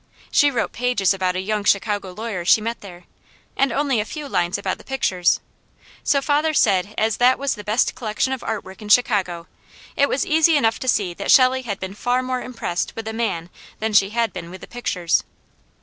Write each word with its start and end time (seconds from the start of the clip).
She 0.31 0.49
wrote 0.49 0.71
pages 0.71 1.13
about 1.13 1.35
a 1.35 1.39
young 1.39 1.63
Chicago 1.63 2.11
lawyer 2.11 2.43
she 2.43 2.59
met 2.59 2.81
there, 2.81 3.03
and 3.55 3.71
only 3.71 3.99
a 3.99 4.03
few 4.03 4.27
lines 4.27 4.57
about 4.57 4.79
the 4.79 4.83
pictures, 4.83 5.39
so 6.03 6.23
father 6.23 6.55
said 6.55 6.95
as 6.97 7.17
that 7.17 7.37
was 7.37 7.53
the 7.53 7.63
best 7.63 7.93
collection 7.93 8.33
of 8.33 8.41
art 8.41 8.63
work 8.63 8.81
in 8.81 8.89
Chicago, 8.89 9.45
it 9.95 10.09
was 10.09 10.25
easy 10.25 10.57
enough 10.57 10.79
to 10.79 10.87
see 10.87 11.13
that 11.13 11.29
Shelley 11.29 11.61
had 11.61 11.79
been 11.79 11.93
far 11.93 12.23
more 12.23 12.41
impressed 12.41 12.95
with 12.95 13.05
the 13.05 13.13
man 13.13 13.51
than 13.79 13.93
she 13.93 14.09
had 14.09 14.33
been 14.33 14.49
with 14.49 14.61
the 14.61 14.67
pictures. 14.67 15.23